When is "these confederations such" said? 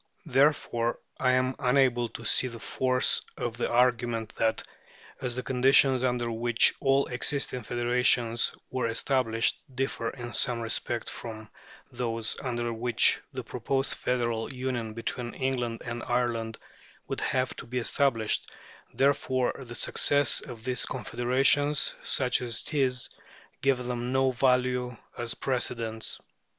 20.63-22.41